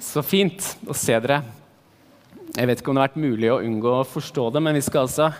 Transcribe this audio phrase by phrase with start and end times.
[0.00, 1.42] Så fint å se dere.
[2.52, 4.84] Jeg vet ikke om det har vært mulig å unngå å forstå det, men vi
[4.84, 5.30] skal altså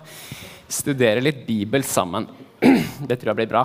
[0.73, 2.29] studere litt Bibel sammen.
[3.09, 3.63] Det tror jeg blir bra.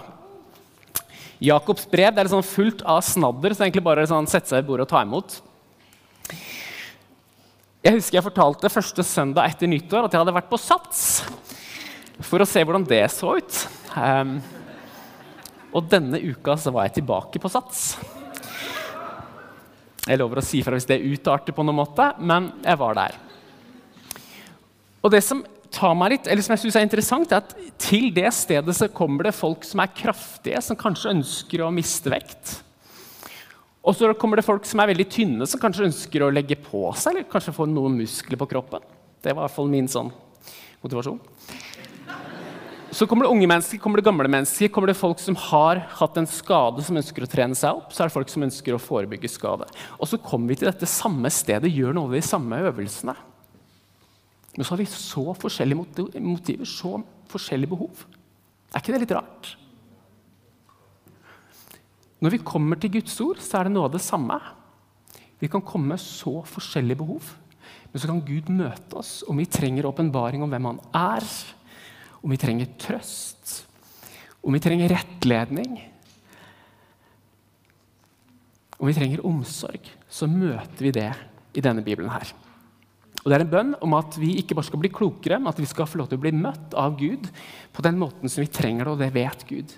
[1.44, 4.66] Jakobs brev det er sånn fullt av snadder, så egentlig bare sånn sette seg i
[4.66, 5.36] bordet og ta imot.
[7.86, 11.04] Jeg husker jeg fortalte første søndag etter nyttår at jeg hadde vært på Sats
[12.26, 13.60] for å se hvordan det så ut.
[13.94, 14.40] Um,
[15.78, 17.92] og denne uka så var jeg tilbake på Sats.
[20.08, 23.18] Jeg lover å si fra hvis det utarter på noen måte, men jeg var der.
[25.04, 27.52] Og det som tar meg litt, eller som jeg synes er interessant, er at
[27.82, 32.12] til det stedet så kommer det folk som er kraftige, som kanskje ønsker å miste
[32.12, 32.62] vekt.
[33.88, 36.88] Og så kommer det folk som er veldig tynne, som kanskje ønsker å legge på
[36.96, 38.84] seg, eller kanskje få noen muskler på kroppen.
[39.24, 40.12] Det var i hvert fall min sånn
[40.84, 41.20] motivasjon.
[42.92, 46.18] Så kommer det unge mennesker, kommer det gamle mennesker, kommer det folk som har hatt
[46.18, 47.92] en skade, som ønsker å trene seg opp.
[47.92, 49.68] Så er det folk som ønsker å forebygge skade.
[50.00, 53.16] Og så kommer vi til dette samme stedet, gjør noe av de samme øvelsene.
[54.56, 56.96] Men så har vi så forskjellige motiver, så
[57.30, 58.06] forskjellige behov.
[58.72, 59.52] Er ikke det litt rart?
[62.24, 64.40] Når vi kommer til Guds ord, så er det noe av det samme.
[65.38, 67.36] Vi kan komme med så forskjellige behov,
[67.92, 71.28] men så kan Gud møte oss om vi trenger åpenbaring om hvem han er
[72.24, 73.62] om vi trenger trøst,
[74.44, 75.78] om vi trenger rettledning,
[78.78, 81.10] om vi trenger omsorg, så møter vi det
[81.58, 82.30] i denne Bibelen her.
[83.24, 85.60] Og Det er en bønn om at vi ikke bare skal bli klokere, men at
[85.60, 87.28] vi skal få lov til å bli møtt av Gud
[87.76, 89.74] på den måten som vi trenger det, og det vet Gud.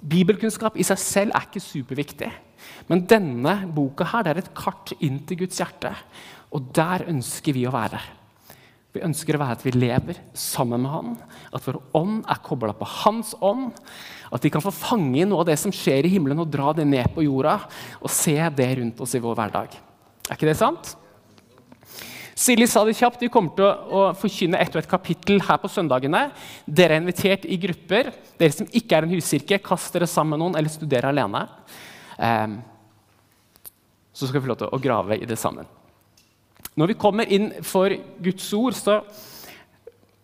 [0.00, 2.30] Bibelkunnskap i seg selv er ikke superviktig,
[2.88, 5.92] men denne boka her, det er et kart inn til Guds hjerte.
[6.54, 8.00] Og der ønsker vi å være.
[8.96, 11.16] Vi ønsker å være at vi lever sammen med Han,
[11.52, 13.74] at vår ånd er kobla på Hans ånd.
[14.32, 16.72] At vi kan få fange inn noe av det som skjer i himmelen, og dra
[16.76, 17.58] det ned på jorda.
[18.00, 19.76] Og se det rundt oss i vår hverdag.
[20.26, 20.96] Er ikke det sant?
[22.36, 23.20] Silje sa det kjapt.
[23.20, 26.26] Vi kommer til å, forkynne ett og et kapittel her på søndagene.
[26.64, 28.14] Dere er invitert i grupper.
[28.40, 31.46] Dere som ikke er en huskirke, kast dere sammen med noen eller studer alene.
[32.16, 32.60] Um,
[34.16, 35.68] så skal vi få lov til å grave i det sammen.
[36.76, 38.98] Når vi kommer inn for Guds ord, så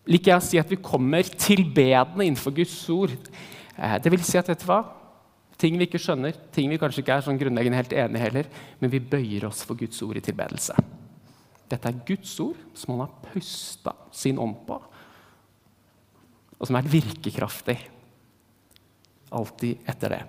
[0.09, 3.15] liker jeg å si at vi kommer tilbedende innenfor Guds ord.
[3.77, 4.83] Eh, det vil si at vet du hva?
[5.59, 8.49] Ting vi ikke skjønner, ting vi kanskje ikke er sånn grunnleggende helt enig i heller,
[8.81, 10.75] men vi bøyer oss for Guds ord i tilbedelse.
[11.71, 14.77] Dette er Guds ord som han har pusta sin ånd på,
[16.59, 17.77] og som er virkekraftig
[19.33, 20.23] alltid etter det.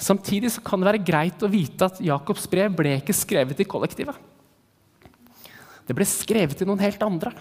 [0.00, 4.16] Samtidig kan det være greit å vite at Jakobs brev ble ikke skrevet i kollektivet.
[5.84, 7.32] Det ble skrevet til noen helt andre.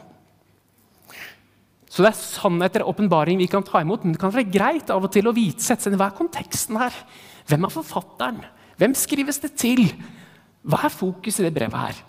[1.94, 4.90] Så det er sannheter og åpenbaring vi kan ta imot, men det kan være greit
[4.90, 6.96] av og til å vite sette seg hva er konteksten her.
[7.50, 8.40] Hvem er forfatteren?
[8.82, 9.86] Hvem skrives det til?
[10.66, 12.00] Hva er fokus i det brevet her?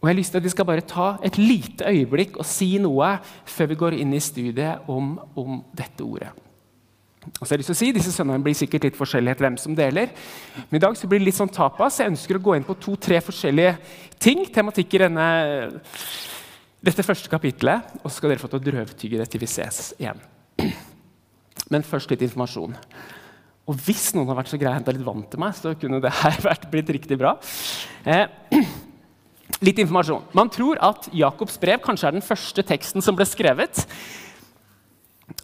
[0.00, 2.78] Og jeg har lyst til at Vi skal bare ta et lite øyeblikk og si
[2.80, 6.30] noe før vi går inn i studiet om, om dette ordet.
[7.20, 9.44] Og så har jeg lyst til å si, Disse søndagene blir sikkert litt forskjellig etter
[9.44, 10.12] hvem som deler.
[10.70, 12.00] Men i dag så blir det litt sånn tapas.
[12.00, 13.74] Jeg ønsker å gå inn på to-tre forskjellige
[14.22, 15.26] ting, tematikk i denne,
[16.80, 17.92] dette første kapitlet.
[18.00, 20.22] Og så skal dere få til å drøvtygge det til vi ses igjen.
[21.70, 22.78] Men først litt informasjon.
[23.70, 26.00] Og hvis noen har vært så grei å hente litt vann til meg, så kunne
[26.02, 27.36] det her vært blitt riktig bra.
[28.08, 28.24] Eh,
[29.66, 30.24] litt informasjon.
[30.34, 33.84] Man tror at Jakobs brev kanskje er den første teksten som ble skrevet.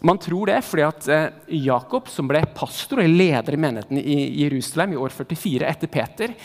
[0.05, 4.17] Man tror det fordi at eh, Jakob, som ble pastor og leder i menigheten i
[4.43, 6.35] Jerusalem i år 44 etter Peter,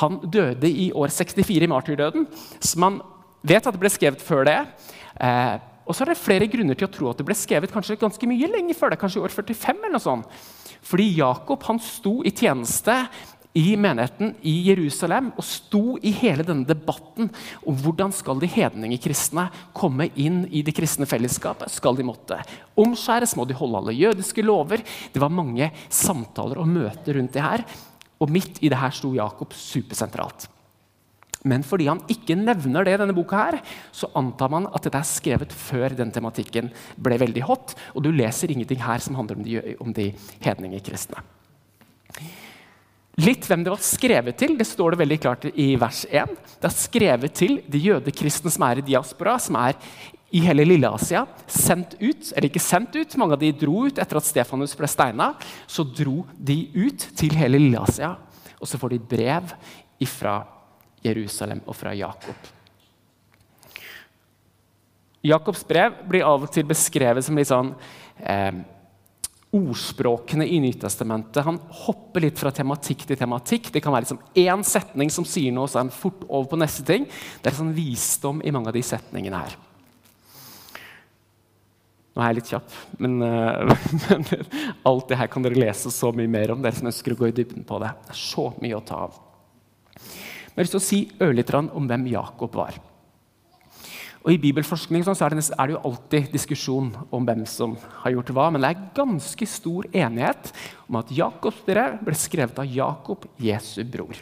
[0.00, 2.24] han døde i år 64 i martyrdøden.
[2.60, 3.02] Så man
[3.44, 4.56] vet at det ble skrevet før det.
[5.20, 7.98] Eh, og så er det flere grunner til å tro at det ble skrevet kanskje
[8.00, 9.00] ganske mye lenge før det.
[9.02, 10.42] kanskje i år 45 eller noe sånt.
[10.82, 12.94] Fordi Jakob han sto i tjeneste
[13.58, 17.28] i menigheten i Jerusalem og sto i hele denne debatten
[17.68, 21.72] om hvordan skal de hedningekristne komme inn i det kristne fellesskapet.
[21.72, 22.38] Skal de måtte
[22.80, 23.36] omskjæres?
[23.36, 24.80] Må de holde alle jødiske lover?
[25.12, 27.66] Det var mange samtaler og møter rundt det her.
[28.22, 30.48] Og midt i det her sto Jakob supersentralt.
[31.44, 33.58] Men fordi han ikke nevner det i denne boka, her,
[33.90, 37.74] så antar man at dette er skrevet før den tematikken ble veldig hot.
[37.96, 39.42] Og du leser ingenting her som handler
[39.82, 40.08] om de, de
[40.46, 41.18] hedningekristne.
[43.20, 46.32] Litt hvem det var skrevet til, det står det veldig klart i vers 1.
[46.62, 49.76] Det er skrevet til de jødekristne som er i diaspora, som er
[50.32, 51.26] i hele Lille-Asia.
[51.44, 54.88] Sendt ut, eller ikke sendt ut, mange av de dro ut etter at Stefanus ble
[54.88, 55.34] steina.
[55.68, 58.14] Så dro de ut til hele Lille-Asia,
[58.56, 59.52] og så får de brev
[60.08, 60.40] fra
[61.04, 62.48] Jerusalem og fra Jakob.
[65.22, 67.70] Jakobs brev blir av og til beskrevet som litt sånn
[68.18, 68.56] eh,
[69.52, 71.44] ordspråkene i Nytestamentet.
[71.44, 73.68] Han hopper litt fra tematikk til tematikk.
[73.74, 76.60] Det kan være liksom én setning som sier noe, så er han fort over på
[76.62, 77.04] neste ting.
[77.42, 79.58] Det er sånn visdom i mange av de setningene her.
[82.12, 83.72] Nå er jeg litt kjapp, men, uh,
[84.08, 84.24] men,
[84.88, 86.64] alt det her kan dere lese så mye mer om.
[86.64, 87.92] dere som ønsker å gå i dybden på det.
[88.06, 89.20] Det er så mye å ta av.
[89.96, 92.76] Men jeg har lyst til å si ørlite om hvem Jakob var.
[94.22, 97.74] Og I bibelforskning så er det, jo alltid diskusjon om hvem som
[98.04, 100.52] har gjort hva, men det er ganske stor enighet
[100.86, 104.14] om at Jakobs brev ble skrevet av Jakob, Jesu bror.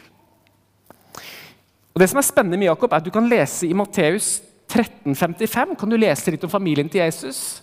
[1.91, 4.39] Og Det som er spennende med Jakob, er at du kan lese i Matteus
[4.71, 7.61] 1355 kan du lese litt om familien til Jesus.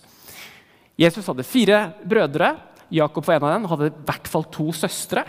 [0.99, 2.53] Jesus hadde fire brødre.
[2.93, 5.25] Jakob var en av dem, hadde i hvert fall to søstre.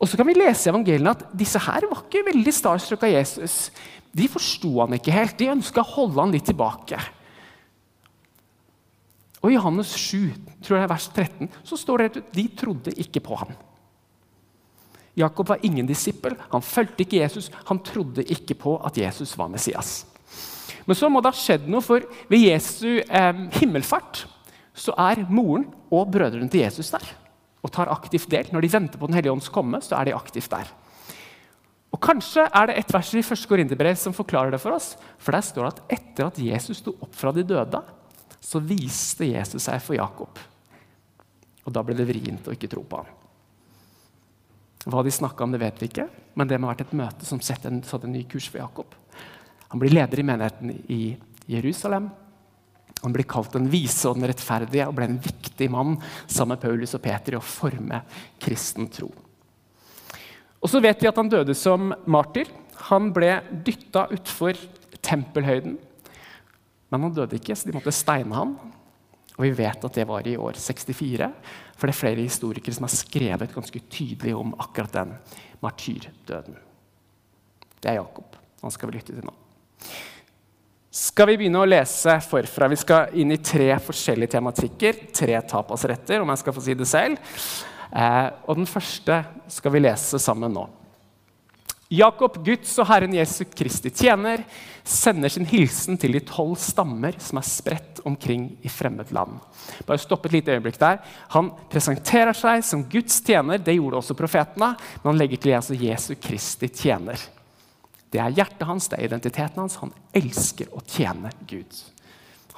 [0.00, 3.12] Og så kan vi lese i evangeliene at disse her var ikke veldig starstruck av
[3.12, 3.68] Jesus.
[4.16, 5.36] De forsto han ikke helt.
[5.38, 6.98] De ønska å holde han litt tilbake.
[9.40, 10.32] Og I Johannes 7,
[10.64, 13.52] tror jeg vers 13, så står det at de trodde ikke på ham.
[15.20, 16.36] Jakob var ingen disippel.
[16.52, 17.50] Han fulgte ikke Jesus.
[17.68, 20.04] Han trodde ikke på at Jesus var Messias.
[20.88, 24.24] Men så må det ha skjedd noe, for ved Jesu eh, himmelfart
[24.80, 27.04] så er moren og brødrene til Jesus der
[27.60, 28.48] og tar aktivt del.
[28.52, 30.70] Når de venter på Den hellige ånds komme, så er de aktivt der.
[31.90, 33.46] Og Kanskje er det et vers i 1.
[33.50, 34.94] Korinterbrev som forklarer det for oss.
[35.18, 37.82] For Der står det at etter at Jesus sto opp fra de døde,
[38.40, 40.38] så viste Jesus seg for Jakob.
[41.66, 43.16] Og Da ble det vrient å ikke tro på ham.
[44.86, 46.06] Hva de snakka om, det vet vi ikke,
[46.40, 48.62] men det må ha vært et møte som satte en, satt en ny kurs for
[48.62, 48.94] Jakob.
[49.68, 51.02] Han blir leder i menigheten i
[51.50, 52.08] Jerusalem.
[53.00, 56.64] Han ble kalt den vise og den rettferdige og ble en viktig mann sammen med
[56.64, 58.02] Paulus og Peter i å forme
[58.42, 59.08] kristen tro.
[60.60, 62.50] Og så vet vi at han døde som martyr.
[62.90, 64.58] Han ble dytta utfor
[65.00, 65.78] tempelhøyden.
[66.90, 68.56] Men han døde ikke, så de måtte steine ham.
[69.38, 71.30] Og vi vet at det var i år 64,
[71.78, 75.14] for det er flere historikere som har skrevet ganske tydelig om akkurat den
[75.64, 76.58] martyrdøden.
[77.80, 78.36] Det er Jakob.
[78.60, 79.32] Han skal vi lytte til nå.
[80.90, 82.66] Skal vi begynne å lese forfra?
[82.66, 84.96] Vi skal inn i tre forskjellige tematikker.
[85.14, 87.38] Tre tapasretter, om jeg skal få si det selv.
[87.94, 89.20] Eh, og Den første
[89.54, 90.66] skal vi lese sammen nå.
[91.90, 94.42] Jakob, Guds og Herren Jesu Kristi tjener,
[94.86, 99.38] sender sin hilsen til de tolv stammer som er spredt omkring i fremmed land.
[99.86, 101.02] Bare stopp et lite øyeblikk der.
[101.34, 103.62] Han presenterer seg som Guds tjener.
[103.62, 104.74] Det gjorde også profetene.
[105.02, 107.30] Men han legger til altså Jesu Kristi tjener.
[108.10, 109.78] Det er hjertet hans, det er identiteten hans.
[109.82, 111.80] Han elsker å tjene Gud.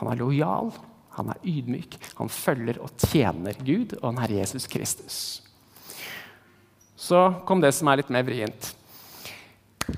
[0.00, 0.72] Han er lojal,
[1.16, 5.18] han er ydmyk, han følger og tjener Gud og han Herre Jesus Kristus.
[6.96, 8.70] Så kom det som er litt mer vrient.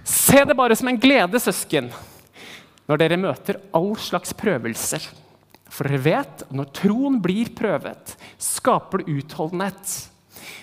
[0.03, 1.91] Se det bare som en glede, søsken,
[2.89, 5.07] når dere møter all slags prøvelser.
[5.71, 9.95] For dere vet at når troen blir prøvet, skaper det utholdenhet.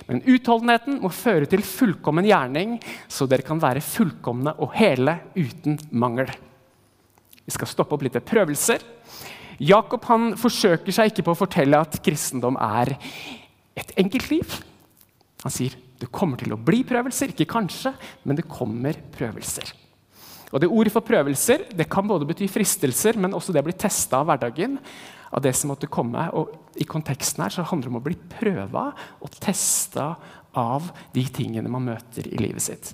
[0.08, 5.80] Men utholdenheten må føre til fullkommen gjerning, så dere kan være fullkomne og hele uten
[5.92, 6.32] mangel.
[7.46, 8.84] Vi skal stoppe opp litt ved prøvelser.
[9.62, 12.96] Jakob han forsøker seg ikke på å fortelle at kristendom er
[13.78, 14.58] et enkelt liv.
[15.44, 17.92] Han sier det kommer til å bli prøvelser, ikke kanskje,
[18.26, 19.70] men det kommer prøvelser.
[20.52, 23.78] Og det Ordet for prøvelser det kan både bety fristelser, men også det å bli
[23.78, 24.80] testa av hverdagen.
[25.32, 26.28] Av det som måtte komme.
[26.38, 28.90] Og I konteksten her så handler det om å bli prøva
[29.20, 30.14] og testa
[30.58, 32.92] av de tingene man møter i livet sitt.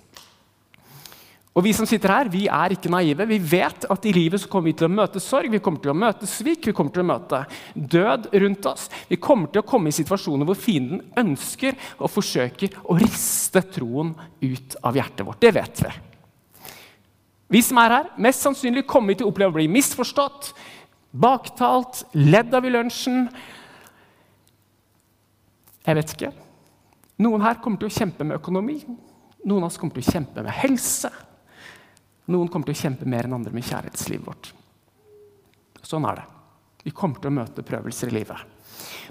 [1.57, 3.26] Og Vi som sitter her, vi er ikke naive.
[3.26, 5.90] Vi vet at i livet så kommer vi til å møte sorg, vi kommer til
[5.90, 7.40] å møte svik, vi kommer til å møte
[7.73, 8.83] død rundt oss.
[9.09, 14.14] Vi kommer til å komme i situasjoner hvor fienden ønsker og forsøker å riste troen
[14.44, 15.42] ut av hjertet vårt.
[15.42, 15.95] Det vet vi.
[17.57, 20.52] Vi som er her, mest sannsynlig kommer vi til å oppleve å bli misforstått,
[21.11, 23.28] baktalt, ledd av i lunsjen.
[25.87, 26.33] Jeg vet ikke.
[27.23, 28.81] Noen her kommer til å kjempe med økonomi.
[29.47, 31.11] Noen av oss kommer til å kjempe med helse.
[32.28, 34.52] Noen kommer til å kjempe mer enn andre med kjærlighetslivet vårt.
[35.87, 36.28] Sånn er det.
[36.83, 38.54] Vi kommer til å møte prøvelser i livet.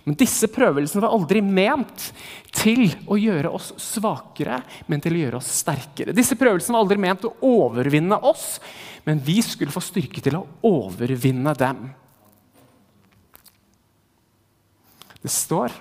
[0.06, 2.10] Men disse prøvelsene var aldri ment
[2.54, 6.14] til å gjøre oss svakere, men til å gjøre oss sterkere.
[6.14, 8.60] Disse prøvelsene var aldri ment å overvinne oss,
[9.06, 11.86] men vi skulle få styrke til å overvinne dem.
[15.22, 15.74] Det står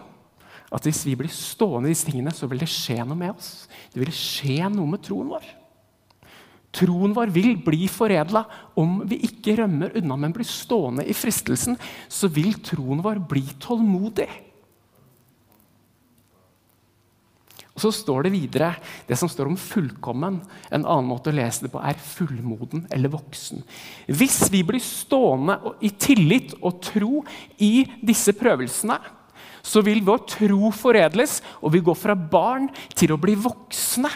[0.75, 3.67] at hvis vi blir stående i disse tingene, så vil det skje noe med oss.
[3.93, 5.45] Det vil skje noe med troen vår.
[6.75, 8.43] Troen vår vil bli foredla
[8.81, 11.77] om vi ikke rømmer unna, men blir stående i fristelsen.
[12.11, 14.27] Så vil troen vår bli tålmodig.
[17.75, 18.69] Og Så står det videre
[19.07, 20.39] det som står om fullkommen.
[20.71, 23.65] En annen måte å lese det på er fullmoden eller voksen.
[24.07, 27.25] Hvis vi blir stående i tillit og tro
[27.59, 28.95] i disse prøvelsene,
[29.65, 34.11] så vil vår tro foredles, og vi går fra barn til å bli voksne.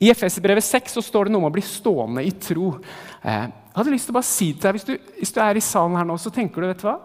[0.00, 2.76] I Efeserbrevet 6 så står det noe om å bli stående i tro.
[3.20, 5.58] Eh, jeg hadde lyst til å bare si til deg, hvis du, hvis du er
[5.58, 6.98] i salen her nå, så tenker du vet du hva?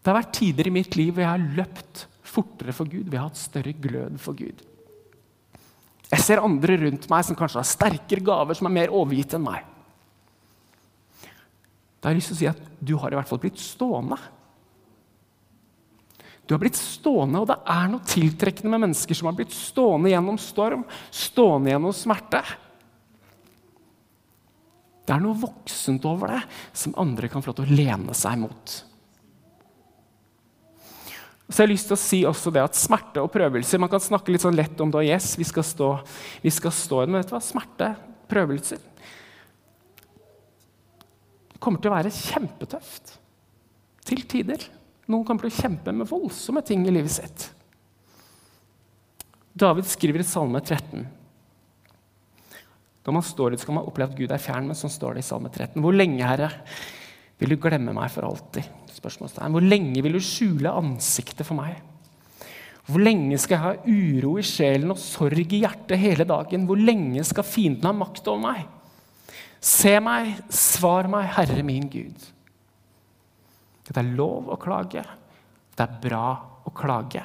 [0.00, 3.18] Det har vært tider i mitt liv hvor jeg har løpt fortere for Gud, vi
[3.18, 4.62] har hatt større glød for Gud.
[6.06, 9.46] Jeg ser andre rundt meg som kanskje har sterkere gaver, som er mer overgitt enn
[9.46, 9.64] meg.
[11.98, 14.18] Da har jeg lyst til å si at du har i hvert fall blitt stående.
[16.46, 20.12] Du har blitt stående, og det er noe tiltrekkende med mennesker som har blitt stående
[20.12, 22.44] gjennom storm, stående gjennom smerte.
[25.06, 28.38] Det er noe voksent over det som andre kan få lov til å lene seg
[28.44, 28.76] mot.
[31.46, 34.02] Så jeg har lyst til å si også det at Smerte og prøvelser Man kan
[34.02, 35.04] snakke litt sånn lett om det.
[35.06, 35.90] yes, vi skal stå,
[36.42, 37.42] vi skal stå Men vet du hva?
[37.44, 37.92] Smerte,
[38.26, 38.80] prøvelser
[41.52, 43.14] Det kommer til å være kjempetøft.
[44.06, 44.66] Til tider.
[45.10, 47.46] Noen kommer til å kjempe med voldsomme ting i livet sitt.
[49.56, 51.06] David skriver i Salme 13.
[53.06, 55.24] Når man står ut, skal man oppleve at Gud er fjern, men sånn står det
[55.24, 55.80] i Salme 13.
[55.82, 56.50] Hvor lenge, Herre,
[57.40, 58.64] vil du glemme meg for alltid?
[58.96, 61.76] Hvor lenge vil du skjule ansiktet for meg?
[62.86, 66.64] Hvor lenge skal jeg ha uro i sjelen og sorg i hjertet hele dagen?
[66.68, 68.62] Hvor lenge skal fienden ha makt over meg?
[69.60, 72.28] Se meg, svar meg, Herre min Gud.
[73.86, 75.02] Det er lov å klage.
[75.76, 76.28] Det er bra
[76.66, 77.22] å klage.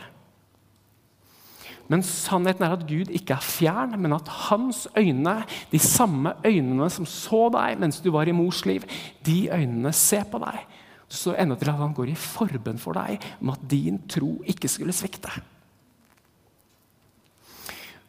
[1.92, 5.42] Men sannheten er at Gud ikke er fjern, men at hans øyne,
[5.74, 8.86] de samme øynene som så deg mens du var i mors liv,
[9.26, 10.62] de øynene ser på deg.
[11.12, 14.72] Så enda til at han går i forbønn for deg om at din tro ikke
[14.72, 15.34] skulle svikte.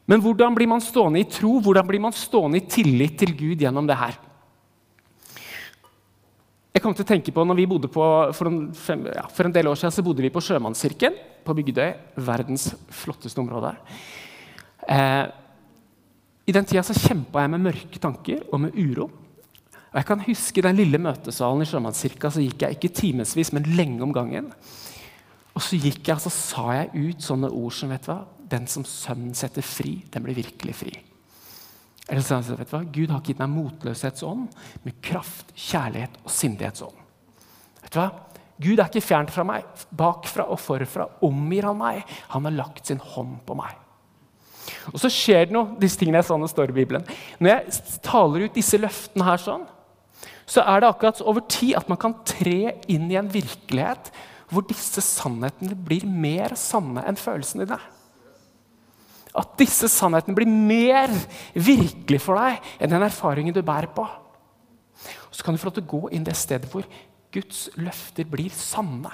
[0.07, 1.57] Men hvordan blir man stående i tro?
[1.63, 4.19] Hvordan blir man stående i tillit til Gud gjennom det her?
[6.73, 9.49] Jeg kom til å tenke på når vi bodde på, For en, fem, ja, for
[9.49, 11.91] en del år siden så bodde vi på Sjømannskirken på Bygdøy.
[12.25, 12.71] Verdens
[13.03, 13.75] flotteste område.
[14.89, 15.27] Eh,
[16.49, 19.11] I den tida så kjempa jeg med mørke tanker og med uro.
[19.93, 23.69] Og jeg kan huske den lille møtesalen i Sjømannskirka så gikk jeg ikke timevis, men
[23.77, 24.49] lenge om gangen.
[25.53, 28.65] Og så gikk jeg så sa jeg ut sånne ord som vet du hva, Den
[28.69, 30.93] som Sønnen setter fri, den blir virkelig fri.
[32.11, 32.83] Eller så, vet du hva?
[32.83, 34.49] Gud har ikke gitt meg motløshetsånd,
[34.83, 36.99] med kraft, kjærlighet og sindighetsånd.
[37.85, 38.09] Vet du hva?
[38.63, 39.67] Gud er ikke fjernt fra meg.
[39.99, 42.03] Bakfra og forfra omgir han meg.
[42.35, 43.79] Han har lagt sin hånd på meg.
[44.93, 47.07] Og så skjer det noe, disse tingene jeg sa står i Bibelen.
[47.43, 49.65] Når jeg taler ut disse løftene her sånn,
[50.47, 54.11] så er det akkurat over tid at man kan tre inn i en virkelighet
[54.53, 57.79] hvor disse sannhetene blir mer sanne enn følelsene dine.
[59.39, 61.13] At disse sannhetene blir mer
[61.55, 64.05] virkelig for deg enn den erfaringen du bærer på.
[65.33, 66.85] Så kan du få lov til å gå inn det stedet hvor
[67.33, 69.13] Guds løfter blir sanne.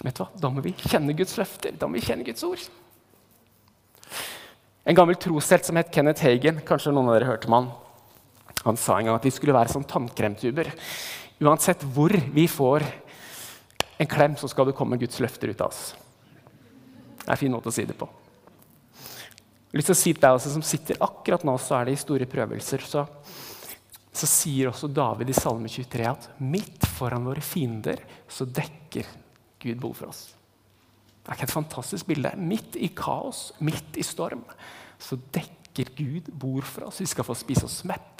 [0.00, 0.28] Vet du hva?
[0.36, 1.72] Da må vi kjenne Guds løfter.
[1.76, 2.60] Da må vi kjenne Guds ord.
[4.88, 7.70] En gammel troshelt som het Kenneth Hagen, kanskje noen av dere hørte om han.
[8.64, 10.68] Han sa en gang at vi skulle være som tannkremtuber.
[11.40, 12.84] Uansett hvor vi får
[14.00, 15.92] en klem, så skal det komme Guds løfter ut av oss.
[17.20, 18.08] Det er en fin måte å si det på.
[19.70, 21.86] Jeg har lyst til å si til deg også, som sitter akkurat nå, så er
[21.86, 22.82] det i store prøvelser.
[22.82, 23.04] Så,
[24.10, 29.06] så sier også David i Salme 23 at midt foran våre fiender så dekker
[29.60, 30.24] Gud behov for oss.
[31.20, 32.32] Det er ikke et fantastisk bilde?
[32.40, 34.42] Midt i kaos, midt i storm,
[34.98, 36.98] så dekker Gud bord for oss.
[37.04, 38.19] Vi skal få spise oss mette.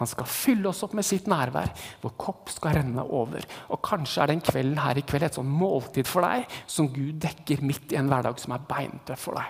[0.00, 1.70] Han skal fylle oss opp med sitt nærvær.
[2.02, 3.46] Vår kopp skal renne over.
[3.70, 7.20] Og Kanskje er den kvelden her i kveld et sånn måltid for deg som Gud
[7.22, 9.48] dekker midt i en hverdag som er beintøff for deg.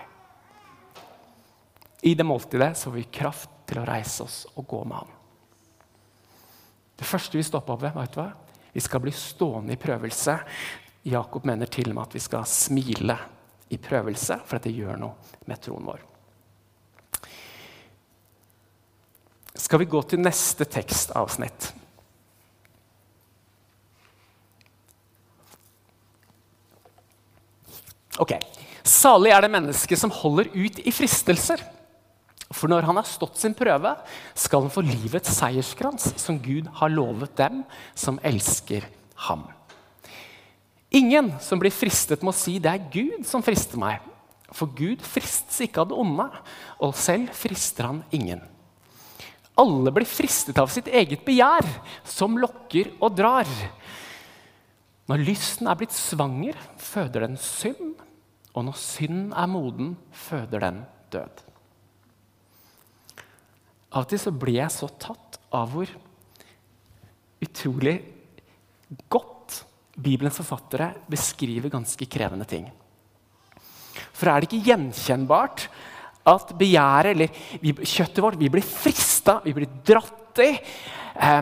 [2.05, 5.13] I det måltidet så får vi kraft til å reise oss og gå med ham.
[6.95, 8.31] Det første vi stopper opp ved, vet du hva?
[8.75, 10.33] vi skal bli stående i prøvelse.
[11.07, 13.15] Jakob mener til og med at vi skal smile
[13.71, 16.01] i prøvelse, for at det gjør noe med troen vår.
[19.55, 21.71] Skal vi gå til neste tekstavsnitt.
[28.19, 28.37] Ok,
[28.85, 31.63] Salig er det mennesket som holder ut i fristelser.
[32.53, 33.95] For når han har stått sin prøve,
[34.37, 37.63] skal han få livets seierskrans, som Gud har lovet dem
[37.97, 38.85] som elsker
[39.25, 39.47] ham.
[40.93, 44.05] Ingen som blir fristet, må si det er Gud som frister meg.
[44.53, 46.29] For Gud fristes ikke av det onde,
[46.85, 48.45] og selv frister han ingen.
[49.61, 51.67] Alle blir fristet av sitt eget begjær,
[52.03, 53.49] som lokker og drar.
[55.07, 57.93] Når lysten er blitt svanger, føder den synd.
[58.55, 60.81] Og når synd er moden, føder den
[61.13, 61.43] død.
[63.95, 65.91] Av og til så blir jeg så tatt av hvor
[67.45, 67.95] utrolig
[69.11, 69.61] godt
[69.95, 72.67] Bibelens forfattere beskriver ganske krevende ting.
[74.15, 75.69] For er det ikke gjenkjennbart
[76.25, 80.49] at begjæret, eller vi, kjøttet vårt, vi blir frista, vi blir dratt i?
[81.15, 81.41] Eh,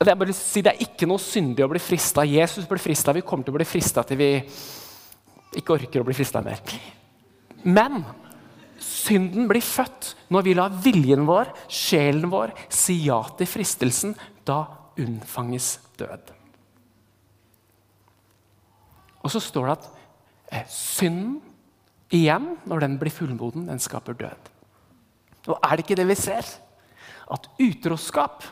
[0.00, 2.24] det, er si, det er ikke noe syndig å bli frista.
[2.24, 3.14] Jesus ble frista.
[3.16, 4.30] Vi kommer til å bli frista til vi
[5.60, 6.62] ikke orker å bli frista mer.
[7.66, 8.00] Men
[8.80, 14.14] synden blir født når vi lar viljen vår, sjelen vår, si ja til fristelsen.
[14.46, 14.62] Da
[15.00, 16.32] unnfanges død.
[19.20, 19.88] Og så står det at
[20.48, 21.40] eh, synden
[22.10, 24.50] igjen, når den blir fullmoden, den skaper død.
[25.48, 26.46] Og er det ikke det vi ser?
[27.30, 28.44] At utroskap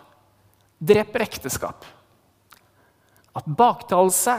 [0.79, 1.87] dreper ekteskap.
[3.37, 4.37] At baktalelse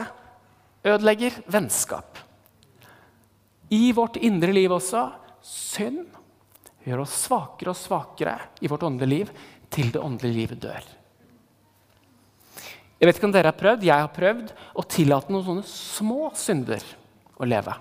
[0.84, 2.18] ødelegger vennskap.
[3.70, 5.04] I vårt indre liv også
[5.46, 6.08] synd
[6.84, 9.34] gjør oss svakere og svakere i vårt åndelige liv
[9.70, 10.88] til det åndelige livet dør.
[13.00, 16.32] Jeg vet ikke om dere har prøvd, jeg har prøvd å tillate noen sånne små
[16.36, 16.84] synder
[17.40, 17.76] å leve.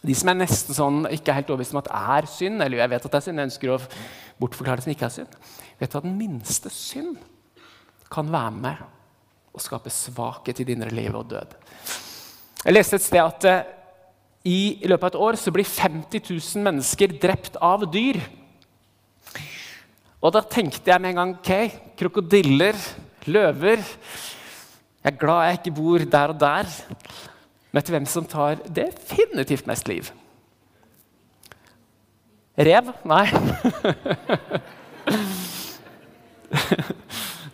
[0.00, 2.92] De som er nesten sånn, ikke helt overbevist om at det er synd, eller jeg
[2.92, 3.80] vet at det er synd, jeg ønsker å
[4.40, 5.34] bortforklare det som ikke er synd,
[5.80, 7.20] vet at den minste synd
[8.10, 8.80] kan være med
[9.52, 11.54] å skape svakhet i det indre livet og død.
[12.64, 13.46] Jeg leste et sted at
[14.44, 18.22] i, i løpet av et år så blir 50 000 mennesker drept av dyr.
[20.20, 21.52] Og da tenkte jeg med en gang ok,
[22.00, 22.76] krokodiller
[23.28, 23.84] løver.
[25.00, 26.72] Jeg er glad jeg ikke bor der og der.
[27.70, 30.10] Vet du hvem som tar definitivt mest liv?
[32.58, 32.90] Rev?
[33.06, 33.26] Nei.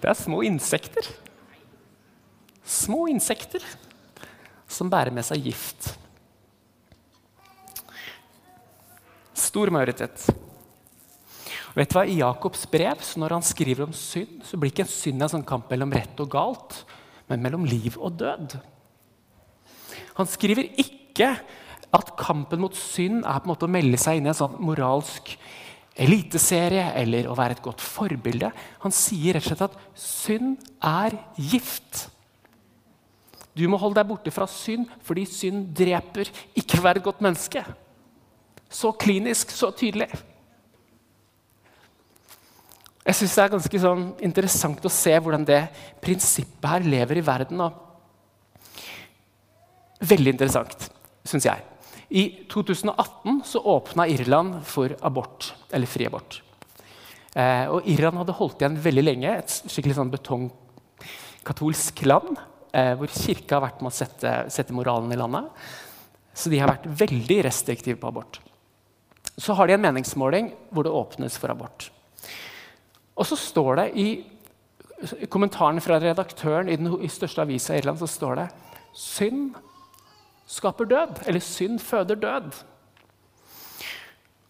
[0.01, 1.05] Det er små insekter.
[2.67, 3.63] Små insekter
[4.67, 5.93] som bærer med seg gift.
[9.37, 10.27] Stor majoritet.
[11.77, 14.95] Vet du hva, I Jakobs brev, når han skriver om synd, så blir ikke en
[14.95, 16.79] synd en sånn kamp mellom rett og galt,
[17.29, 18.57] men mellom liv og død.
[20.17, 21.31] Han skriver ikke
[21.97, 24.59] at kampen mot synd er på en måte å melde seg inn i en sånn
[24.65, 25.35] moralsk
[25.97, 28.51] eliteserie eller å være et godt forbilde.
[28.83, 32.07] Han sier rett og slett at synd er gift.
[33.57, 37.63] Du må holde deg borte fra synd fordi synd dreper, ikke være et godt menneske.
[38.69, 40.11] Så klinisk, så tydelig.
[43.07, 45.63] Jeg synes Det er ganske sånn interessant å se hvordan det
[46.03, 47.63] prinsippet her lever i verden.
[50.05, 50.91] Veldig interessant,
[51.25, 51.63] syns jeg.
[52.09, 56.43] I 2018 så åpna Irland for abort, eller fri abort.
[57.37, 62.37] Eh, og Irland hadde holdt igjen veldig lenge, et skikkelig sånn betongkatolsk land.
[62.77, 65.49] Eh, hvor kirka har vært med å sette, sette moralen i landet.
[66.37, 68.41] Så de har vært veldig restriktive på abort.
[69.41, 71.91] Så har de en meningsmåling hvor det åpnes for abort.
[73.17, 74.09] Og så står det i,
[75.25, 78.47] i kommentaren fra redaktøren i den største avisa i Irland så står det
[78.97, 79.57] synd
[80.47, 81.23] skaper død.
[81.27, 82.51] Eller synd føder død.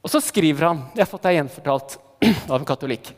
[0.07, 1.99] Og så skriver han Jeg har fått det gjenfortalt
[2.53, 3.11] av en katolikk.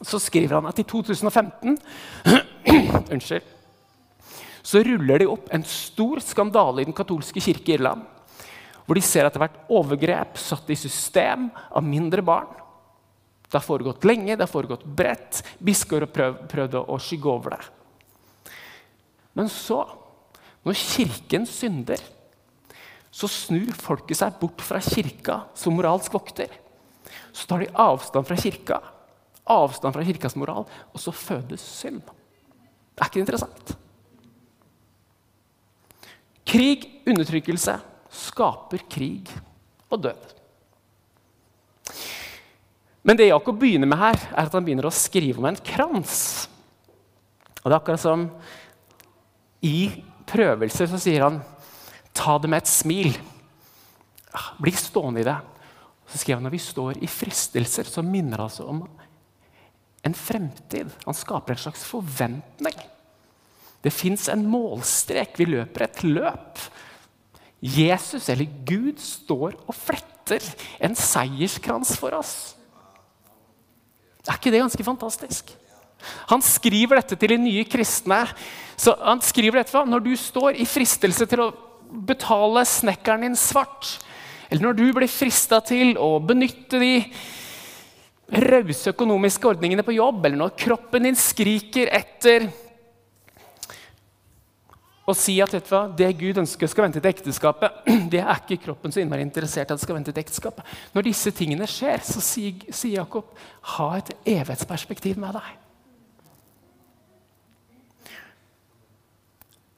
[0.00, 1.76] Så skriver han at i 2015
[3.14, 3.56] Unnskyld.
[4.62, 8.02] Så ruller de opp en stor skandale i den katolske kirke i Irland.
[8.84, 12.50] Hvor de ser at det har vært overgrep satt i system av mindre barn.
[13.50, 15.40] Det har foregått lenge, det har foregått bredt.
[15.58, 17.62] Biskoper prøv, prøvde å skygge over det.
[19.38, 19.80] Men så,
[20.66, 22.00] når Kirken synder,
[23.10, 26.52] så snur folket seg bort fra kirka som moralsk vokter.
[27.34, 28.78] Så tar de avstand fra kirka,
[29.50, 32.02] avstand fra kirkas moral, og så fødes synd.
[32.06, 33.72] Det Er ikke interessant?
[36.46, 37.76] Krig, undertrykkelse,
[38.10, 39.30] skaper krig
[39.90, 40.22] og død.
[43.02, 46.48] Men det Jakob begynner med her, er at han begynner å skrive om en krans.
[47.62, 48.26] Og det er akkurat som
[49.64, 51.40] i prøvelser så sier han
[52.16, 53.14] ta det med et smil.
[54.34, 55.36] Ah, bli stående i det.
[56.10, 58.82] Så skriver han når vi står i fristelser, så minner det altså om
[60.06, 60.90] en fremtid.
[61.04, 62.78] Han skaper en slags forventning.
[63.80, 65.36] Det fins en målstrek.
[65.40, 66.62] Vi løper et løp.
[67.60, 70.44] Jesus, eller Gud, står og fletter
[70.80, 72.34] en seierskrans for oss.
[74.26, 75.52] Er ikke det ganske fantastisk?
[76.30, 78.22] Han skriver dette til de nye kristne.
[78.80, 81.50] Så han skriver dette Når du står i fristelse til å
[81.90, 83.98] betale snekkeren din svart,
[84.50, 86.94] eller når du blir frista til å benytte de
[88.46, 92.46] rause økonomiske ordningene på jobb, eller når kroppen din skriker etter
[95.10, 97.80] og si at vet du hva, det Gud ønsker skal vente til ekteskapet,
[98.12, 100.76] det er ikke kroppen så innmari interessert at det skal vente til ekteskapet.
[100.94, 103.32] Når disse tingene skjer, så sier, sier Jakob
[103.74, 105.50] ha et evighetsperspektiv med deg.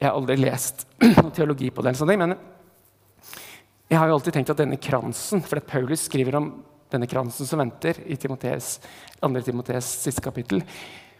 [0.02, 0.82] Jeg har aldri lest
[1.22, 2.34] noe teologi på det, men
[3.86, 6.48] jeg har jo alltid tenkt at denne kransen For det Paulus skriver om
[6.90, 8.80] denne kransen som venter i Timotees,
[9.22, 9.30] 2.
[9.46, 10.58] Timotees siste kapittel.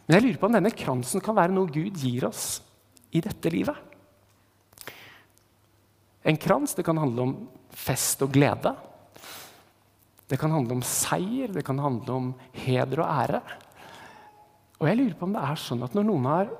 [0.04, 2.58] Men jeg lurer på om denne kransen kan være noe Gud gir oss
[3.14, 3.78] i dette livet.
[6.26, 7.32] En krans det kan handle om
[7.70, 8.74] fest og glede.
[10.28, 12.28] Det kan handle om seier, det kan handle om
[12.66, 13.40] heder og ære.
[14.82, 16.52] Og jeg lurer på om det er sånn at når noen har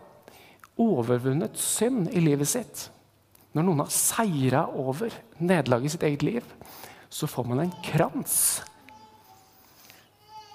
[0.81, 2.87] overvunnet synd i livet sitt,
[3.53, 6.47] når noen har seira over nederlaget i sitt eget liv,
[7.13, 8.63] så får man en krans.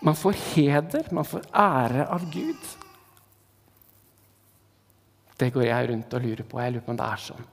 [0.02, 2.74] Man får heder, man får ære av Gud.
[5.38, 6.60] Det går jeg rundt og lurer på.
[6.62, 7.46] Jeg lurer på om det er sånn.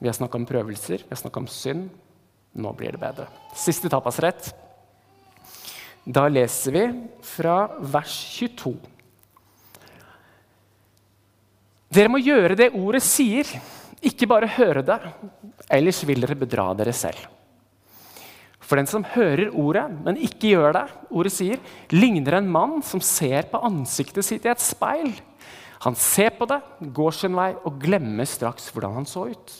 [0.00, 1.90] Vi har snakka om prøvelser, vi har snakka om synd.
[2.58, 3.28] Nå blir det bedre.
[3.54, 4.50] Siste tapasrett.
[6.04, 6.86] Da leser vi
[7.22, 8.72] fra vers 22.
[11.90, 13.46] Dere må gjøre det ordet sier,
[14.00, 14.98] ikke bare høre det.
[15.70, 17.26] Ellers vil dere bedra dere selv.
[18.60, 21.58] For den som hører ordet, men ikke gjør det, ordet sier,
[21.90, 25.10] ligner en mann som ser på ansiktet sitt i et speil.
[25.82, 26.60] Han ser på det,
[26.94, 29.56] går sin vei og glemmer straks hvordan han så ut.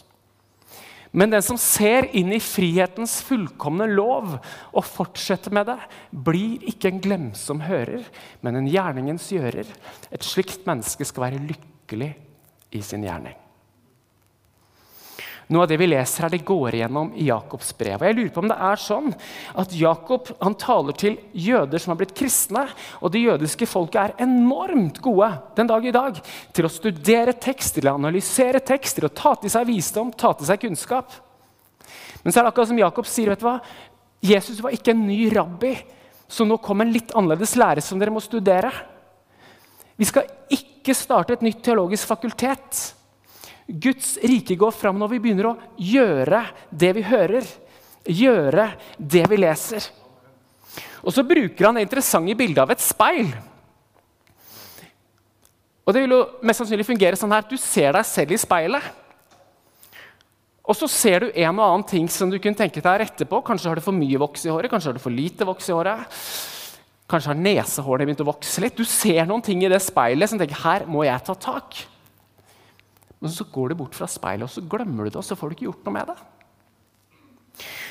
[1.10, 5.78] Men den som ser inn i frihetens fullkomne lov og fortsetter med det,
[6.14, 8.04] blir ikke en glemsom hører,
[8.46, 9.66] men en gjerningens gjører.
[10.14, 12.12] Et slikt menneske skal være lykkelig
[12.78, 13.39] i sin gjerning.
[15.50, 17.96] Noe av det vi leser her, det går igjennom i Jakobs brev.
[17.98, 19.08] Og jeg lurer på om det er sånn
[19.58, 22.68] at Jakob han taler til jøder som har blitt kristne.
[23.02, 26.20] Og det jødiske folket er enormt gode den dag i dag
[26.54, 30.30] til å studere tekst, til å analysere tekst, til å ta til seg visdom, ta
[30.38, 31.18] til seg kunnskap.
[32.22, 33.56] Men så er det akkurat som Jakob sier, vet du hva?
[34.22, 35.74] Jesus var ikke en ny rabbi,
[36.30, 38.70] så nå kom en litt annerledes lære som dere må studere.
[39.98, 42.99] Vi skal ikke starte et nytt teologisk fakultet.
[43.70, 47.46] Guds rike går fram når vi begynner å gjøre det vi hører,
[48.10, 48.66] gjøre
[48.98, 49.86] det vi leser.
[51.00, 53.30] Og så bruker han det interessante bildet av et speil.
[55.86, 58.38] Og Det vil jo mest sannsynlig fungere sånn her at du ser deg selv i
[58.38, 58.84] speilet.
[60.70, 63.26] Og så ser du en og annen ting som du kunne tenke deg å rette
[63.26, 63.40] på.
[63.42, 65.74] Kanskje har du for mye voks i håret, kanskje har du for lite voks i
[65.74, 66.20] håret.
[67.10, 68.78] Kanskje har nesehåret begynt å vokse litt.
[68.78, 71.80] Du ser noen ting i det speilet som tenker her må jeg ta tak.
[73.20, 75.50] Men så går du bort fra speilet og så glemmer du det, og så får
[75.50, 76.18] du ikke gjort noe med det.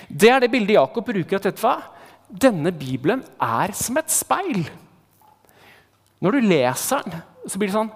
[0.09, 1.37] Det er det bildet Jakob bruker.
[1.37, 1.75] at vet du hva?
[2.29, 4.63] Denne Bibelen er som et speil.
[6.19, 7.91] Når du leser den, så blir det sånn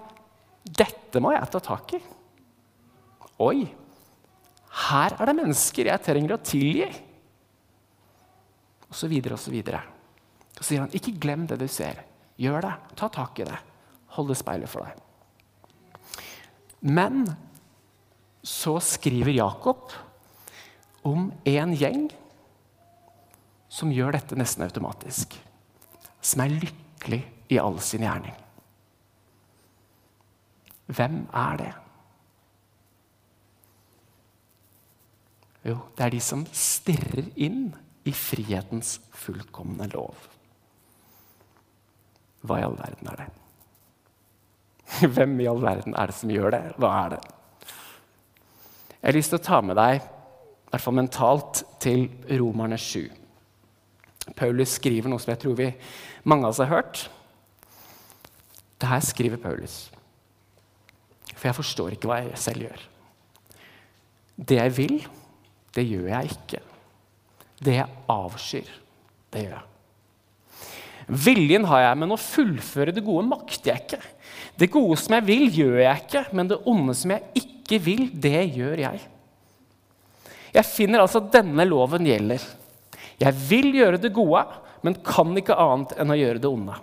[0.63, 1.99] Dette må jeg ta tak i.
[3.43, 3.65] Oi,
[4.87, 6.87] her er det mennesker jeg trenger å tilgi.
[8.87, 9.81] Og så videre og så videre.
[10.55, 11.99] Så sier han, ikke glem det du ser.
[12.39, 12.73] Gjør det.
[12.97, 13.57] Ta tak i det.
[14.15, 15.01] Hold det speilet for deg.
[16.83, 17.29] Men
[18.43, 19.91] så skriver Jakob
[21.07, 22.09] om en gjeng
[23.71, 25.37] som gjør dette nesten automatisk.
[26.23, 27.21] Som er lykkelig
[27.55, 28.35] i all sin gjerning.
[30.91, 31.71] Hvem er det?
[35.63, 37.69] Jo, det er de som stirrer inn
[38.03, 40.27] i frihetens fullkomne lov.
[42.43, 43.29] Hva i all verden er det?
[45.15, 46.61] Hvem i all verden er det som gjør det?
[46.81, 47.21] Hva er det?
[49.03, 52.05] Jeg har lyst til å ta med deg, i hvert fall mentalt, til
[52.39, 53.09] Romerne 7.
[54.39, 55.67] Paulus skriver noe som jeg tror vi
[56.23, 57.03] mange av oss har hørt.
[58.79, 59.89] Det her skriver Paulus.
[61.33, 62.87] For jeg forstår ikke hva jeg selv gjør.
[64.39, 64.95] Det jeg vil,
[65.75, 66.63] det gjør jeg ikke.
[67.63, 68.73] Det jeg avskyr,
[69.33, 69.72] det gjør jeg.
[71.07, 74.01] Viljen har jeg, men å fullføre det gode makter jeg ikke.
[74.59, 78.05] Det gode som jeg vil, gjør jeg ikke, men det onde som jeg ikke vil,
[78.13, 79.01] det gjør jeg.
[80.53, 82.43] Jeg finner altså at denne loven gjelder.
[83.21, 84.43] Jeg vil gjøre det gode,
[84.85, 86.77] men kan ikke annet enn å gjøre det onde.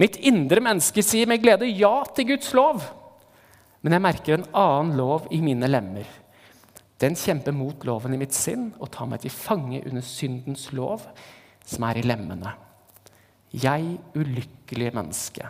[0.00, 2.82] Mitt indre menneske sier med glede ja til Guds lov,
[3.84, 6.08] men jeg merker en annen lov i mine lemmer.
[6.98, 11.04] Den kjemper mot loven i mitt sinn og tar meg til fange under syndens lov,
[11.66, 12.54] som er i lemmene.
[13.54, 15.46] Jeg, ulykkelige menneske.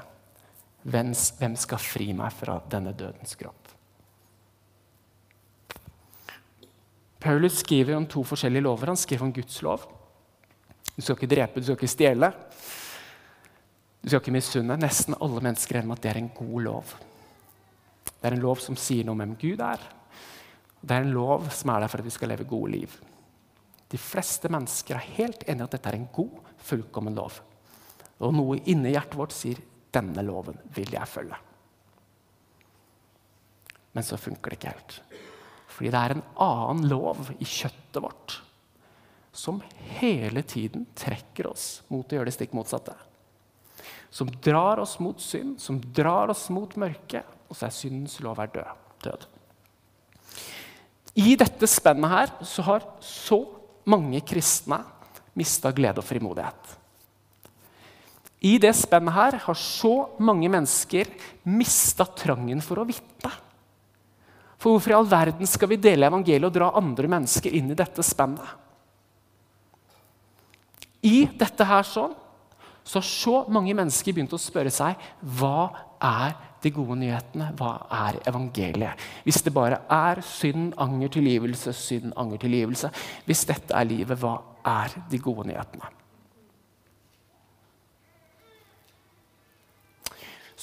[0.84, 1.14] Hvem
[1.56, 3.70] skal fri meg fra denne dødens kropp?
[7.24, 8.92] Paulus skriver om to forskjellige lover.
[8.92, 9.86] Han skriver om Guds lov.
[10.92, 12.28] Du skal ikke drepe, du skal ikke stjele.
[14.02, 14.76] Du skal ikke misunne.
[14.76, 16.92] Nesten alle mennesker er med at det er en god lov.
[18.04, 19.80] Det er en lov som sier noe om hvem Gud er.
[20.84, 23.00] Det er en lov som er der for at vi skal leve gode liv.
[23.88, 27.40] De fleste mennesker er helt enige i at dette er en god, fullkommen lov.
[28.24, 29.60] Og noe inni hjertet vårt sier
[29.92, 31.42] 'denne loven vil jeg følge'.
[33.94, 35.00] Men så funker det ikke helt.
[35.68, 38.40] Fordi det er en annen lov i kjøttet vårt
[39.34, 39.62] som
[39.98, 42.94] hele tiden trekker oss mot å gjøre det stikk motsatte.
[44.10, 47.26] Som drar oss mot synd, som drar oss mot mørket.
[47.50, 48.84] Og så er syndens lov er død.
[49.02, 49.26] død.
[51.14, 53.40] I dette spennet her så har så
[53.90, 54.80] mange kristne
[55.34, 56.78] mista glede og frimodighet.
[58.44, 61.08] I det spennet her har så mange mennesker
[61.48, 63.32] mista trangen for å vitne.
[64.60, 67.78] For hvorfor i all verden skal vi dele evangeliet og dra andre mennesker inn i
[67.78, 68.60] dette spennet?
[71.04, 72.14] I dette her sånn,
[72.84, 75.00] så har så mange mennesker begynt å spørre seg
[75.38, 75.70] hva
[76.04, 77.50] er de gode nyhetene?
[77.56, 79.00] Hva er evangeliet?
[79.24, 82.92] Hvis det bare er synd, anger, tilgivelse, synd, anger, tilgivelse
[83.24, 86.03] Hvis dette er livet, hva er de gode nyhetene?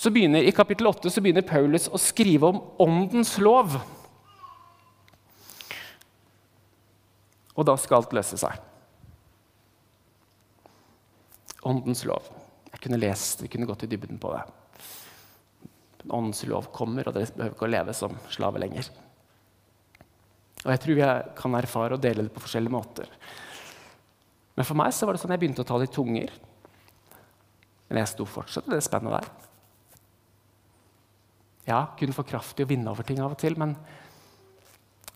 [0.01, 3.75] Så begynner, I kapittel 8 så begynner Paulus å skrive om åndens lov.
[7.53, 8.55] Og da skal alt løse seg.
[11.69, 12.31] Åndens lov.
[12.71, 14.41] Jeg kunne lest, vi kunne gått i dybden på det.
[16.07, 18.89] Åndens lov kommer, og dere behøver ikke å leve som slave lenger.
[20.63, 23.13] Og Jeg tror jeg kan erfare og dele det på forskjellige måter.
[24.57, 26.33] Men for meg så var det sånn jeg begynte å ta det i tunger.
[27.85, 29.49] Men jeg sto fortsatt i det spennet der.
[31.67, 33.75] Ja, kun for kraft til å vinne over ting av og til, men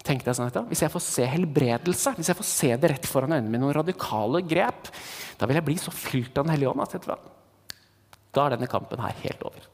[0.05, 0.67] tenkte jeg sånn etter.
[0.69, 3.77] hvis jeg får se helbredelse, hvis jeg får se det rett foran øynene mine, noen
[3.79, 4.91] radikale grep,
[5.39, 7.09] da vil jeg bli så fylt av Den hellige ånd at
[8.35, 9.65] da er denne kampen her helt over.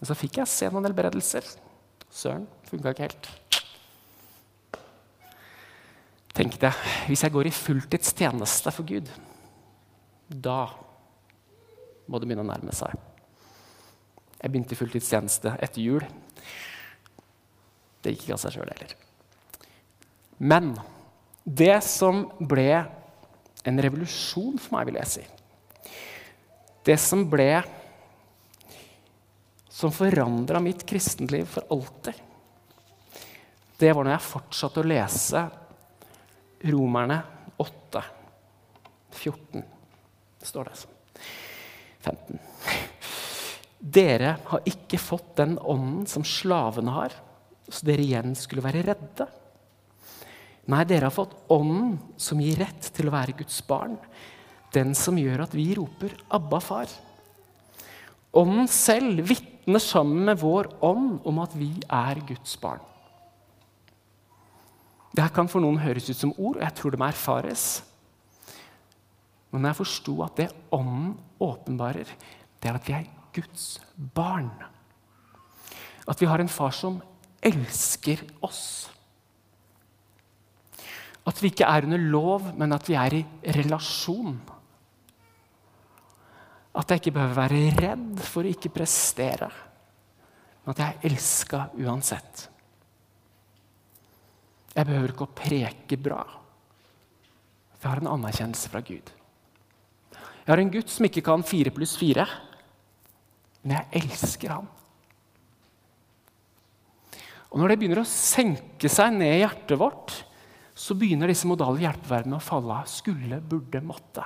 [0.00, 1.46] Og så fikk jeg se noen helbredelser.
[2.10, 3.30] Søren, funka ikke helt.
[6.36, 9.10] Tenkte jeg, hvis jeg går i fulltidstjeneste for Gud,
[10.30, 10.62] da
[12.06, 13.09] må det begynne å nærme seg.
[14.40, 16.04] Jeg begynte i fulltidstjeneste etter jul.
[18.00, 18.94] Det gikk ikke av seg sjøl heller.
[20.40, 20.72] Men
[21.44, 22.70] det som ble
[23.68, 25.24] en revolusjon for meg, vil jeg si
[26.86, 27.60] Det som ble
[29.68, 32.16] Som forandra mitt kristenliv for alltid,
[33.80, 35.40] det var når jeg fortsatte å lese
[36.68, 37.16] Romerne
[37.64, 38.02] 8,
[39.22, 39.64] 14,
[40.44, 40.76] står det.
[42.04, 42.49] 15.
[43.80, 47.14] Dere har ikke fått den ånden som slavene har,
[47.70, 49.26] så dere igjen skulle være redde.
[50.70, 53.96] Nei, dere har fått ånden som gir rett til å være Guds barn.
[54.74, 56.92] Den som gjør at vi roper 'Abba, far'.
[58.36, 62.80] Ånden selv vitner sammen med vår ånd om at vi er Guds barn.
[65.10, 67.82] Dette kan for noen høres ut som ord, og jeg tror det må erfares.
[69.50, 72.06] Men jeg forsto at det ånden åpenbarer,
[72.60, 74.50] det er at vi er Guds barn.
[76.08, 77.00] At vi har en far som
[77.40, 78.90] elsker oss.
[81.28, 83.24] At vi ikke er under lov, men at vi er i
[83.56, 84.38] relasjon.
[86.74, 89.50] At jeg ikke behøver være redd for å ikke prestere,
[90.62, 92.46] men at jeg er elska uansett.
[94.70, 96.20] Jeg behøver ikke å preke bra,
[97.74, 99.10] for jeg har en anerkjennelse fra Gud.
[100.14, 102.24] Jeg har en gutt som ikke kan fire pluss fire.
[103.64, 104.68] Men jeg elsker ham.
[107.50, 110.14] Og Når det begynner å senke seg ned i hjertet vårt,
[110.80, 112.88] så begynner disse modale hjelpeverdenene å falle av.
[112.88, 114.24] Skulle, burde, måtte.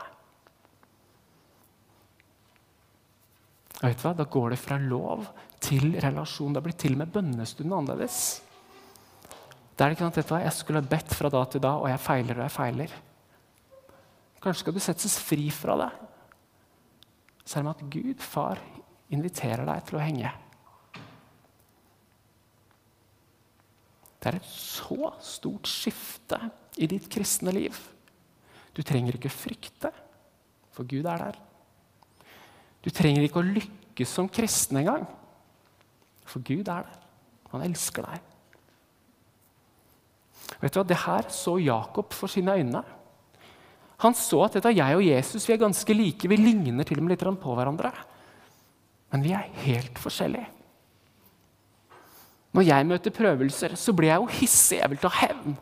[3.80, 4.14] Og vet du hva?
[4.16, 5.26] Da går det fra lov
[5.64, 6.54] til relasjon.
[6.54, 8.20] Da blir til og med bønnestunden annerledes.
[9.74, 10.44] Det er ikke sant, vet du hva?
[10.44, 12.94] Jeg skulle ha bedt fra da til da, og jeg feiler og jeg feiler.
[14.44, 15.90] Kanskje skal du settes fri fra det.
[17.42, 18.60] Så er det med at Gud, far,
[19.12, 20.32] inviterer deg til å henge.
[24.24, 26.38] Det er et så stort skifte
[26.80, 27.76] i ditt kristne liv.
[28.72, 29.90] Du trenger ikke frykte,
[30.72, 31.36] for Gud er der.
[32.80, 35.04] Du trenger ikke å lykkes som kristen engang,
[36.24, 37.02] for Gud er der.
[37.52, 38.24] Han elsker deg.
[40.62, 40.86] Vet du hva?
[40.88, 42.80] Det her så Jakob for sine øyne.
[44.02, 46.28] Han så at dette, jeg og Jesus vi er ganske like.
[46.28, 47.92] Vi ligner til og med litt på hverandre.
[49.14, 50.48] Men vi er helt forskjellige.
[52.54, 54.80] Når jeg møter prøvelser, så blir jeg jo hissig.
[54.80, 55.54] Jeg vil ta hevn.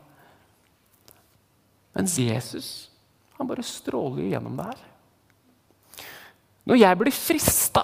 [1.93, 2.71] Mens Jesus
[3.37, 4.81] han bare stråler gjennom det her.
[6.69, 7.83] Når jeg blir frista,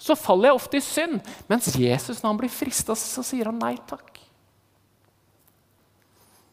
[0.00, 1.20] så faller jeg ofte i synd.
[1.48, 4.18] Mens Jesus, når han blir frista, så sier han nei takk.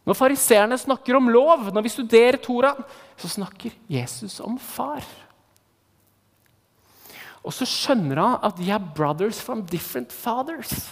[0.07, 2.85] Når fariseerne snakker om lov, når vi studerer Toraen,
[3.19, 5.03] så snakker Jesus om far.
[7.43, 10.91] Og så skjønner han at de er brothers from different fathers.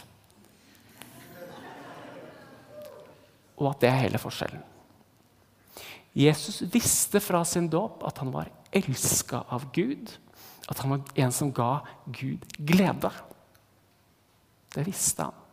[3.57, 4.61] Og at det er hele forskjellen.
[6.17, 10.15] Jesus visste fra sin dåp at han var elska av Gud.
[10.67, 13.11] At han var en som ga Gud glede.
[14.73, 15.43] Det visste han.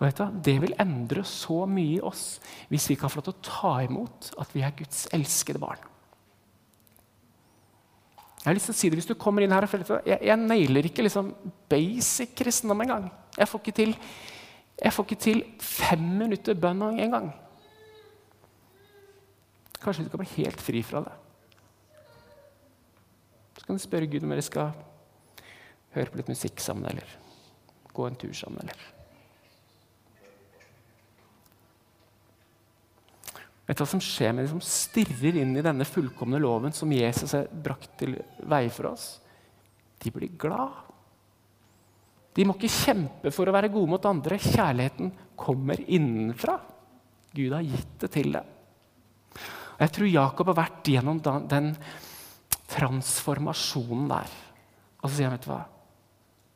[0.00, 2.40] Og vet du, Det vil endre så mye i oss
[2.70, 5.89] hvis vi kan få lov til å ta imot at vi er Guds elskede barn.
[8.40, 10.18] Jeg har lyst til å si det, Hvis du kommer inn her og føler jeg,
[10.24, 11.34] jeg nailer ikke liksom
[11.68, 13.10] basic kristendom engang.
[13.36, 13.48] Jeg
[14.80, 17.34] jeg får ikke til fem minutter bønn engang.
[19.80, 21.12] Kanskje du kan bli helt fri fra det.
[23.58, 24.72] Så kan du spørre Gud om dere skal
[25.92, 27.12] høre på litt musikk sammen eller
[27.92, 28.64] gå en tur sammen.
[28.64, 28.99] eller...
[33.70, 36.90] Vet du hva som skjer med de som stirrer inn i denne fullkomne loven som
[36.90, 38.16] Jesus har brakt til
[38.50, 39.04] veie for oss?
[40.02, 40.74] De blir glad.
[42.34, 44.40] De må ikke kjempe for å være gode mot andre.
[44.42, 46.56] Kjærligheten kommer innenfra.
[47.30, 48.50] Gud har gitt det til dem.
[49.76, 51.70] Og jeg tror Jakob har vært gjennom den
[52.74, 54.34] transformasjonen der.
[54.98, 55.62] Og så sier han, vet du hva?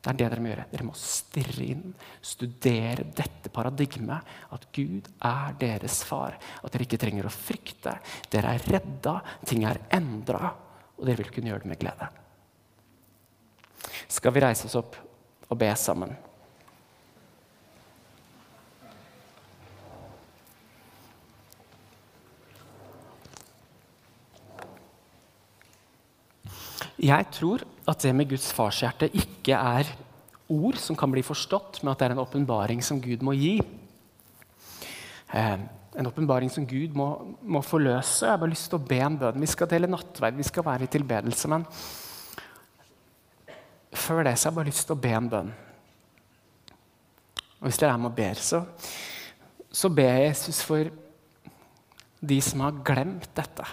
[0.05, 0.63] Det er det dere må gjøre.
[0.69, 1.85] Dere må stirre inn,
[2.21, 4.35] studere dette paradigmet.
[4.53, 6.37] At Gud er deres far.
[6.61, 7.95] At dere ikke trenger å frykte.
[8.29, 9.15] Dere er redda,
[9.49, 10.53] ting er endra,
[10.93, 12.11] og dere vil kunne gjøre det med glede.
[14.05, 15.01] Skal vi reise oss opp
[15.49, 16.13] og be sammen?
[27.01, 29.89] Jeg tror at det med Guds farshjerte ikke er
[30.51, 33.55] ord som kan bli forstått, men at det er en åpenbaring som Gud må gi.
[35.33, 35.57] Eh,
[35.95, 37.07] en åpenbaring som Gud må,
[37.41, 38.25] må, forløse.
[38.25, 39.39] Jeg har bare lyst til å be en bønn.
[39.41, 41.51] Vi skal dele nattverd, vi skal være i tilbedelse.
[41.51, 41.65] Men
[43.95, 45.53] før det så har jeg bare lyst til å be en bønn.
[47.61, 48.61] Og Hvis dere er med og ber, så,
[49.71, 50.91] så ber jeg Jesus for
[52.25, 53.65] de som har glemt dette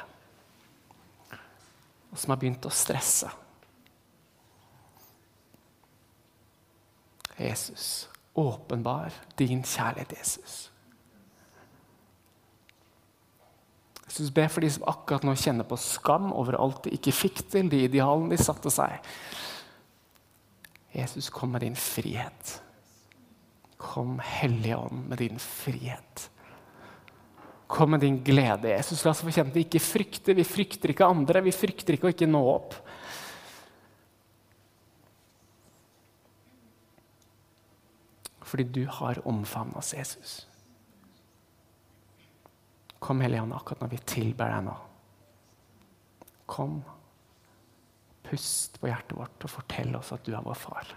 [2.12, 3.30] og som har begynt å stresse.
[7.42, 10.72] Jesus, åpenbar din kjærlighet, Jesus.
[14.06, 17.46] Jesus ber for de som akkurat nå kjenner på skam over alt de ikke fikk
[17.48, 18.98] til, de idealene de satte seg.
[20.92, 22.58] Jesus, kom med din frihet.
[23.80, 26.28] Kom, Hellige Ånd, med din frihet.
[27.72, 29.00] Kom med din glede, Jesus.
[29.04, 30.36] La oss få kjenne at vi ikke frykter.
[30.36, 31.40] Vi frykter ikke andre.
[31.46, 32.76] Vi frykter ikke å ikke nå opp.
[38.52, 40.32] Fordi du har omfavnet oss, Jesus.
[43.00, 44.74] Kom, Hellige akkurat når vi tilber deg nå.
[46.52, 46.74] Kom,
[48.26, 50.92] pust på hjertet vårt og fortell oss at du er vår far.